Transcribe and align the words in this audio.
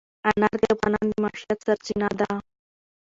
انار 0.29 0.55
د 0.61 0.63
افغانانو 0.73 1.09
د 1.13 1.15
معیشت 1.23 1.59
سرچینه 1.65 2.07
ده. 2.19 2.29